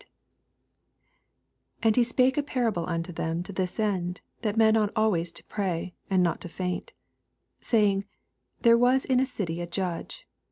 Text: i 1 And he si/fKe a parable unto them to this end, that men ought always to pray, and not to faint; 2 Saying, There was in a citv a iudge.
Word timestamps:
i 0.01 1.85
1 1.85 1.89
And 1.89 1.95
he 1.95 2.03
si/fKe 2.03 2.35
a 2.35 2.41
parable 2.41 2.89
unto 2.89 3.11
them 3.13 3.43
to 3.43 3.53
this 3.53 3.79
end, 3.79 4.21
that 4.41 4.57
men 4.57 4.75
ought 4.75 4.91
always 4.95 5.31
to 5.33 5.43
pray, 5.43 5.93
and 6.09 6.23
not 6.23 6.41
to 6.41 6.49
faint; 6.49 6.87
2 6.87 6.93
Saying, 7.67 8.05
There 8.61 8.79
was 8.79 9.05
in 9.05 9.19
a 9.19 9.25
citv 9.25 9.61
a 9.61 9.67
iudge. 9.67 10.23